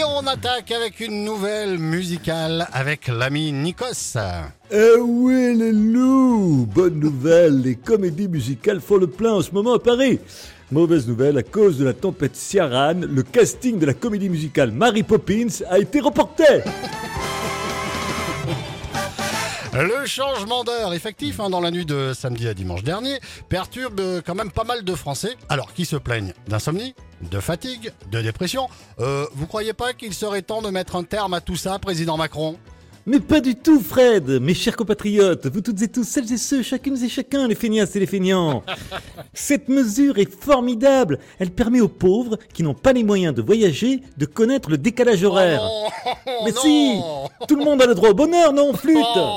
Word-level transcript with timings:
Et 0.00 0.04
on 0.04 0.26
attaque 0.26 0.70
avec 0.70 1.00
une 1.00 1.24
nouvelle 1.24 1.78
musicale 1.78 2.66
avec 2.72 3.08
l'ami 3.08 3.52
Nikos. 3.52 4.16
Eh 4.70 4.98
oui, 4.98 5.54
les 5.54 5.72
loups 5.72 6.66
Bonne 6.74 6.98
nouvelle, 6.98 7.60
les 7.60 7.74
comédies 7.74 8.28
musicales 8.28 8.80
font 8.80 8.96
le 8.96 9.08
plein 9.08 9.34
en 9.34 9.42
ce 9.42 9.50
moment 9.50 9.74
à 9.74 9.78
Paris. 9.78 10.18
Mauvaise 10.72 11.06
nouvelle, 11.06 11.36
à 11.36 11.42
cause 11.42 11.76
de 11.76 11.84
la 11.84 11.92
tempête 11.92 12.34
Ciaran, 12.34 12.94
le 12.94 13.22
casting 13.22 13.78
de 13.78 13.84
la 13.84 13.92
comédie 13.92 14.30
musicale 14.30 14.70
Mary 14.70 15.02
Poppins 15.02 15.48
a 15.68 15.78
été 15.78 16.00
reporté. 16.00 16.44
Le 19.72 20.04
changement 20.04 20.64
d'heure 20.64 20.92
effectif 20.94 21.38
hein, 21.38 21.48
dans 21.48 21.60
la 21.60 21.70
nuit 21.70 21.84
de 21.84 22.12
samedi 22.12 22.48
à 22.48 22.54
dimanche 22.54 22.82
dernier 22.82 23.20
perturbe 23.48 24.00
euh, 24.00 24.20
quand 24.24 24.34
même 24.34 24.50
pas 24.50 24.64
mal 24.64 24.82
de 24.82 24.94
Français. 24.96 25.36
Alors 25.48 25.72
qui 25.72 25.84
se 25.84 25.94
plaignent 25.94 26.32
d'insomnie, 26.48 26.96
de 27.30 27.38
fatigue, 27.38 27.92
de 28.10 28.20
dépression 28.20 28.66
euh, 28.98 29.26
Vous 29.32 29.46
croyez 29.46 29.72
pas 29.72 29.92
qu'il 29.92 30.12
serait 30.12 30.42
temps 30.42 30.60
de 30.60 30.70
mettre 30.70 30.96
un 30.96 31.04
terme 31.04 31.34
à 31.34 31.40
tout 31.40 31.54
ça, 31.54 31.78
président 31.78 32.16
Macron? 32.16 32.58
Mais 33.06 33.18
pas 33.18 33.40
du 33.40 33.54
tout, 33.54 33.80
Fred 33.80 34.28
Mes 34.42 34.54
chers 34.54 34.76
compatriotes, 34.76 35.46
vous 35.46 35.60
toutes 35.60 35.80
et 35.82 35.88
tous, 35.88 36.04
celles 36.04 36.30
et 36.32 36.36
ceux, 36.36 36.62
chacune 36.62 37.02
et 37.02 37.08
chacun, 37.08 37.48
les 37.48 37.54
feignasses 37.54 37.96
et 37.96 38.00
les 38.00 38.06
feignants 38.06 38.62
Cette 39.32 39.68
mesure 39.68 40.18
est 40.18 40.30
formidable 40.30 41.18
Elle 41.38 41.50
permet 41.50 41.80
aux 41.80 41.88
pauvres, 41.88 42.38
qui 42.52 42.62
n'ont 42.62 42.74
pas 42.74 42.92
les 42.92 43.04
moyens 43.04 43.34
de 43.34 43.42
voyager, 43.42 44.02
de 44.18 44.26
connaître 44.26 44.68
le 44.68 44.78
décalage 44.78 45.24
horaire. 45.24 45.62
Oh, 45.62 45.88
Mais 46.44 46.52
non 46.52 46.60
si 46.60 47.00
Tout 47.48 47.56
le 47.56 47.64
monde 47.64 47.80
a 47.80 47.86
le 47.86 47.94
droit 47.94 48.10
au 48.10 48.14
bonheur, 48.14 48.52
non, 48.52 48.74
flûte 48.74 48.98
Oh. 49.16 49.36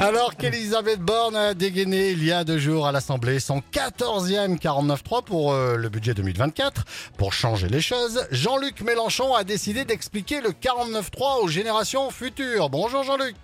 Alors 0.00 0.36
qu'Elisabeth 0.36 1.00
Borne 1.00 1.34
a 1.34 1.54
dégainé 1.54 2.10
il 2.10 2.24
y 2.24 2.30
a 2.30 2.44
deux 2.44 2.58
jours 2.58 2.86
à 2.86 2.92
l'Assemblée 2.92 3.40
son 3.40 3.60
14e 3.72 4.56
49.3 4.56 5.24
pour 5.24 5.52
euh, 5.52 5.76
le 5.76 5.88
budget 5.88 6.14
2024, 6.14 6.84
pour 7.16 7.32
changer 7.32 7.68
les 7.68 7.80
choses, 7.80 8.24
Jean-Luc 8.30 8.80
Mélenchon 8.82 9.34
a 9.34 9.42
décidé 9.42 9.84
d'expliquer 9.84 10.40
le 10.40 10.50
49.3 10.50 11.42
aux 11.42 11.48
générations 11.48 12.10
futures. 12.10 12.70
Bonjour 12.70 13.02
Jean-Luc 13.02 13.34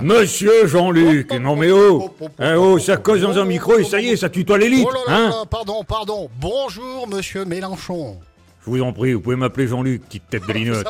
Monsieur 0.00 0.68
Jean-Luc, 0.68 1.32
non 1.32 1.56
mais 1.56 1.72
oh 1.72 2.14
Hein, 2.38 2.54
oh, 2.56 2.78
ça 2.78 2.98
cause 2.98 3.22
dans 3.22 3.36
un 3.38 3.44
micro 3.44 3.76
et 3.76 3.84
ça 3.84 4.00
y 4.00 4.10
est, 4.10 4.16
ça 4.16 4.28
tutoie 4.28 4.58
l'élite 4.58 4.86
Oh 4.88 4.96
hein 5.08 5.32
pardon, 5.50 5.82
pardon. 5.82 6.30
Bonjour 6.40 7.08
Monsieur 7.08 7.44
Mélenchon. 7.44 8.16
Je 8.64 8.70
vous 8.70 8.80
en 8.82 8.92
prie, 8.92 9.12
vous 9.12 9.20
pouvez 9.20 9.36
m'appeler 9.36 9.66
Jean-Luc, 9.66 10.02
petite 10.06 10.28
tête 10.28 10.46
de 10.46 10.52
linotte. 10.52 10.86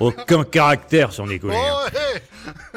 Aucun 0.00 0.44
caractère 0.44 1.12
sans 1.12 1.26
déconner. 1.26 1.56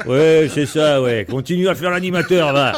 Ouais, 0.04 0.48
c'est 0.52 0.66
ça, 0.66 1.00
ouais. 1.00 1.26
Continue 1.28 1.68
à 1.68 1.74
faire 1.74 1.90
l'animateur, 1.90 2.52
va. 2.52 2.72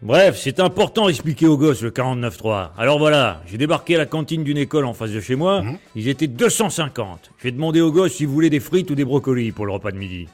Bref, 0.00 0.36
c'est 0.40 0.58
important 0.58 1.06
d'expliquer 1.06 1.46
aux 1.46 1.56
gosses 1.56 1.82
le 1.82 1.90
49.3. 1.90 2.70
Alors 2.76 2.98
voilà, 2.98 3.40
j'ai 3.46 3.56
débarqué 3.56 3.94
à 3.94 3.98
la 3.98 4.06
cantine 4.06 4.42
d'une 4.42 4.58
école 4.58 4.84
en 4.84 4.94
face 4.94 5.10
de 5.12 5.20
chez 5.20 5.36
moi. 5.36 5.62
Ils 5.94 6.08
étaient 6.08 6.26
250. 6.26 7.30
J'ai 7.42 7.52
demandé 7.52 7.80
aux 7.80 7.92
gosses 7.92 8.14
s'ils 8.14 8.26
voulaient 8.26 8.50
des 8.50 8.60
frites 8.60 8.90
ou 8.90 8.94
des 8.96 9.04
brocolis 9.04 9.52
pour 9.52 9.66
le 9.66 9.72
repas 9.72 9.92
de 9.92 9.98
midi. 9.98 10.28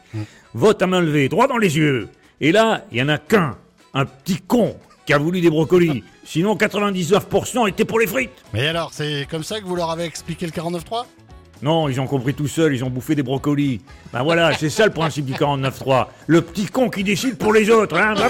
Vote 0.55 0.81
à 0.81 0.87
main 0.87 1.01
levée, 1.01 1.29
droit 1.29 1.49
dans 1.49 1.59
les 1.59 1.77
yeux. 1.77 2.09
Et 2.41 2.53
là, 2.53 2.85
il 2.93 2.99
y 2.99 3.03
en 3.03 3.09
a 3.09 3.19
qu'un, 3.19 3.57
un 3.95 4.07
petit 4.07 4.39
con, 4.39 4.77
qui 5.05 5.13
a 5.13 5.19
voulu 5.19 5.41
des 5.41 5.51
brocolis. 5.51 6.03
Sinon, 6.25 6.55
99% 6.57 7.69
étaient 7.69 7.85
pour 7.85 7.99
les 7.99 8.07
frites. 8.07 8.31
Mais 8.53 8.67
alors, 8.67 8.91
c'est 8.93 9.27
comme 9.31 9.43
ça 9.43 9.61
que 9.61 9.65
vous 9.65 9.77
leur 9.77 9.91
avez 9.91 10.05
expliqué 10.05 10.47
le 10.47 10.53
49.3 10.53 11.05
Non, 11.63 11.89
ils 11.89 12.01
ont 12.01 12.07
compris 12.07 12.35
tout 12.35 12.49
seuls, 12.49 12.75
ils 12.75 12.85
ont 12.85 12.91
bouffé 12.91 13.15
des 13.15 13.23
brocolis. 13.23 13.81
Ben 14.13 14.23
voilà, 14.23 14.55
c'est 14.57 14.71
ça 14.71 14.87
le 14.87 14.93
principe 14.93 15.25
du 15.27 15.35
49.3. 15.35 16.07
Le 16.27 16.41
petit 16.43 16.67
con 16.67 16.89
qui 16.89 17.03
décide 17.03 17.37
pour 17.37 17.53
les 17.53 17.69
autres, 17.71 17.97
hein. 17.99 18.15
Ah, 18.21 18.29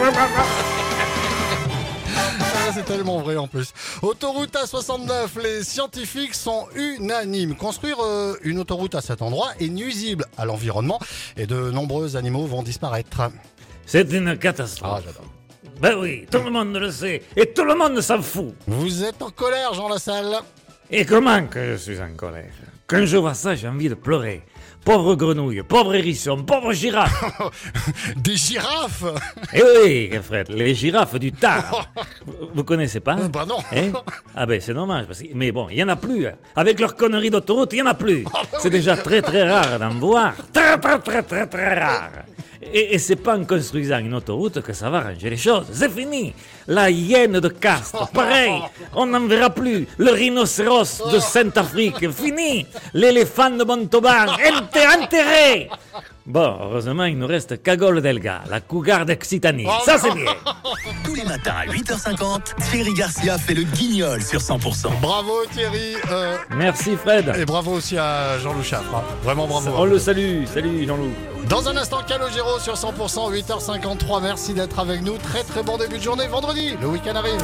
c'est 2.74 2.84
tellement 2.84 3.20
vrai 3.20 3.36
en 3.36 3.46
plus. 3.48 3.72
Autoroute 4.02 4.54
A69, 4.54 5.40
les 5.42 5.64
scientifiques 5.64 6.34
sont 6.34 6.66
unanimes. 6.74 7.54
Construire 7.54 7.96
euh, 8.02 8.34
une 8.42 8.58
autoroute 8.58 8.94
à 8.94 9.00
cet 9.00 9.22
endroit 9.22 9.48
est 9.60 9.68
nuisible 9.68 10.24
à 10.36 10.44
l'environnement 10.44 10.98
et 11.36 11.46
de 11.46 11.70
nombreux 11.70 12.16
animaux 12.16 12.46
vont 12.46 12.62
disparaître. 12.62 13.22
C'est 13.86 14.10
une 14.12 14.28
Ah, 14.28 14.36
catastrophe. 14.36 15.02
j'adore. 15.06 15.24
ben 15.80 15.96
oui, 15.98 16.26
tout 16.30 16.38
le 16.42 16.50
monde 16.50 16.76
le 16.76 16.90
sait, 16.90 17.22
et 17.36 17.46
tout 17.52 17.64
le 17.64 17.74
monde 17.74 18.00
s'en 18.00 18.20
fout. 18.20 18.54
Vous 18.66 19.02
êtes 19.04 19.22
en 19.22 19.30
colère, 19.30 19.72
Jean 19.74 19.88
Lassalle? 19.88 20.36
Et 20.90 21.04
comment 21.06 21.46
que 21.46 21.72
je 21.72 21.76
suis 21.76 22.00
en 22.00 22.12
colère? 22.16 22.52
Quand 22.88 23.04
je 23.04 23.18
vois 23.18 23.34
ça, 23.34 23.54
j'ai 23.54 23.68
envie 23.68 23.90
de 23.90 23.94
pleurer. 23.94 24.42
Pauvre 24.84 25.14
grenouille, 25.16 25.62
pauvre 25.62 25.94
hérisson, 25.94 26.42
pauvre 26.44 26.72
girafe. 26.72 27.24
Des 28.16 28.36
girafes 28.36 29.04
Eh 29.52 29.62
oui, 29.84 30.10
Fred, 30.22 30.48
les 30.50 30.74
girafes 30.74 31.16
du 31.18 31.32
Tar. 31.32 31.90
Vous, 32.54 32.64
connaissez 32.64 33.00
pas 33.00 33.16
Bah 33.16 33.44
non 33.46 33.58
Hein 33.74 33.92
ah 34.34 34.46
ben 34.46 34.60
c'est 34.60 34.72
dommage, 34.74 35.06
parce 35.06 35.20
que, 35.20 35.26
mais 35.34 35.52
bon, 35.52 35.68
il 35.70 35.76
y 35.78 35.82
en 35.84 35.88
a 35.88 35.96
plus. 35.96 36.26
hein. 36.26 36.34
Avec 36.56 36.80
leurs 36.80 36.96
conneries 36.96 37.30
d'autoroute, 37.30 37.72
il 37.72 37.80
y 37.80 37.82
en 37.82 37.86
a 37.86 37.94
plus. 37.94 38.24
C'est 38.60 38.70
déjà 38.70 38.96
très 38.96 39.20
très 39.20 39.48
rare 39.50 39.78
d'en 39.78 39.90
voir. 39.90 40.32
Très 40.52 40.78
très 40.78 40.98
très 41.00 41.22
très 41.22 41.46
très 41.46 41.78
rare. 41.80 42.10
Et, 42.60 42.94
et 42.94 42.98
c'est 42.98 43.16
pas 43.16 43.38
en 43.38 43.44
construisant 43.44 43.98
une 43.98 44.14
autoroute 44.14 44.60
que 44.62 44.72
ça 44.72 44.90
va 44.90 45.00
ranger 45.00 45.30
les 45.30 45.36
choses. 45.36 45.66
C'est 45.72 45.90
fini. 45.90 46.34
La 46.66 46.90
hyène 46.90 47.38
de 47.40 47.48
Castres, 47.48 48.08
pareil. 48.10 48.60
On 48.94 49.06
n'en 49.06 49.26
verra 49.26 49.48
plus. 49.50 49.86
Le 49.96 50.10
rhinocéros 50.10 51.02
de 51.12 51.18
Sainte-Afrique, 51.20 52.10
fini. 52.10 52.66
L'éléphant 52.92 53.50
de 53.50 53.62
Montauban, 53.64 54.26
enté- 54.60 55.02
enterré. 55.02 55.70
Bon, 56.26 56.58
heureusement, 56.60 57.04
il 57.04 57.16
nous 57.18 57.26
reste 57.26 57.62
Cagole 57.62 58.02
Delga, 58.02 58.42
la 58.50 58.60
cougar 58.60 59.06
d'Occitanie. 59.06 59.66
Ça, 59.86 59.96
c'est 59.98 60.12
bien. 60.12 60.30
Tous 61.02 61.14
les 61.14 61.24
matins 61.24 61.54
à 61.62 61.66
8h50, 61.66 62.54
Thierry 62.70 62.92
Garcia 62.92 63.38
fait 63.38 63.54
le 63.54 63.62
guignol 63.62 64.22
sur 64.22 64.40
100%. 64.40 64.90
Bravo 65.00 65.32
Thierry 65.52 65.94
euh, 66.10 66.36
Merci, 66.54 66.96
Fred. 66.96 67.32
Et 67.38 67.46
bravo 67.46 67.72
aussi 67.72 67.96
à 67.96 68.38
Jean-Loup 68.40 68.62
Chafre. 68.62 68.94
hein. 68.94 69.02
Vraiment 69.22 69.46
bravo. 69.46 69.70
On 69.74 69.84
le 69.86 69.98
salue. 69.98 70.44
Salut, 70.44 70.86
Jean-Loup. 70.86 71.12
Dans 71.48 71.66
un 71.66 71.76
instant, 71.78 72.02
Calogero 72.06 72.58
sur 72.58 72.74
100%, 72.74 73.30
8h53. 73.32 74.20
Merci 74.22 74.52
d'être 74.52 74.78
avec 74.78 75.00
nous. 75.00 75.16
Très 75.16 75.42
très 75.44 75.62
bon 75.62 75.78
début 75.78 75.96
de 75.96 76.02
journée. 76.02 76.26
Vendredi, 76.26 76.74
le 76.78 76.88
week-end 76.88 77.14
arrive. 77.16 77.40